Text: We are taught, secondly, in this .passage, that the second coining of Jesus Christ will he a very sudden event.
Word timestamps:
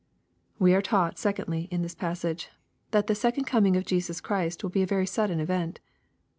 We 0.57 0.73
are 0.73 0.81
taught, 0.81 1.19
secondly, 1.19 1.67
in 1.69 1.83
this 1.83 1.93
.passage, 1.93 2.49
that 2.89 3.05
the 3.05 3.13
second 3.13 3.45
coining 3.45 3.77
of 3.77 3.85
Jesus 3.85 4.19
Christ 4.19 4.63
will 4.63 4.71
he 4.71 4.81
a 4.81 4.87
very 4.87 5.05
sudden 5.05 5.39
event. 5.39 5.79